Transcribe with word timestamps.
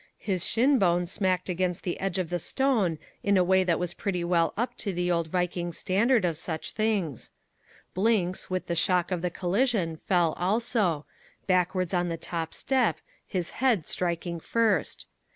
His 0.17 0.43
shin 0.43 0.79
bone 0.79 1.05
smacked 1.05 1.47
against 1.47 1.83
the 1.83 1.99
edge 1.99 2.17
of 2.17 2.31
the 2.31 2.39
stone 2.39 2.97
in 3.21 3.37
a 3.37 3.43
way 3.43 3.63
that 3.63 3.77
was 3.77 3.93
pretty 3.93 4.23
well 4.23 4.51
up 4.57 4.75
to 4.77 4.91
the 4.91 5.11
old 5.11 5.27
Viking 5.27 5.71
standard 5.71 6.25
of 6.25 6.37
such 6.37 6.71
things. 6.71 7.29
Blinks 7.93 8.49
with 8.49 8.65
the 8.65 8.73
shock 8.73 9.11
of 9.11 9.21
the 9.21 9.29
collision 9.29 9.95
fell 9.97 10.33
also, 10.39 11.05
backwards 11.45 11.93
on 11.93 12.09
the 12.09 12.17
top 12.17 12.51
step, 12.55 12.97
his 13.27 13.51
head 13.61 13.85
striking 13.85 14.39
first. 14.39 15.05